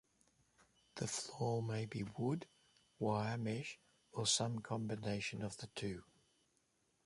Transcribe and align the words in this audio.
The 0.95 1.05
floor 1.05 1.61
may 1.61 1.85
be 1.85 2.01
wood, 2.17 2.47
wire 2.97 3.37
mesh, 3.37 3.77
or 4.11 4.25
some 4.25 4.57
combination 4.57 5.43
of 5.43 5.57
the 5.57 5.67
two. 5.75 6.03